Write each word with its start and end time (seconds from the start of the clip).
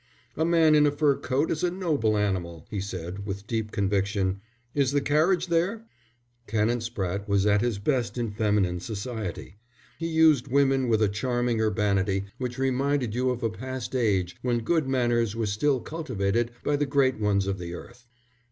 "A 0.35 0.43
man 0.45 0.73
in 0.73 0.87
a 0.87 0.91
fur 0.91 1.15
coat 1.15 1.51
is 1.51 1.63
a 1.63 1.69
noble 1.69 2.17
animal," 2.17 2.65
he 2.71 2.81
said, 2.81 3.23
with 3.27 3.45
deep 3.45 3.71
conviction. 3.71 4.41
"Is 4.73 4.93
the 4.93 4.99
carriage 4.99 5.45
there?" 5.45 5.85
Canon 6.47 6.79
Spratte 6.79 7.27
was 7.27 7.45
at 7.45 7.61
his 7.61 7.77
best 7.77 8.17
in 8.17 8.31
feminine 8.31 8.79
society. 8.79 9.57
He 9.99 10.07
used 10.07 10.47
women 10.47 10.87
with 10.87 11.03
a 11.03 11.07
charming 11.07 11.61
urbanity 11.61 12.25
which 12.39 12.57
reminded 12.57 13.13
you 13.13 13.29
of 13.29 13.43
a 13.43 13.51
past 13.51 13.93
age 13.93 14.37
when 14.41 14.61
good 14.61 14.87
manners 14.87 15.35
were 15.35 15.45
still 15.45 15.79
cultivated 15.79 16.49
by 16.63 16.77
the 16.77 16.87
great 16.87 17.19
ones 17.19 17.45
of 17.45 17.59
the 17.59 17.75
earth. 17.75 18.07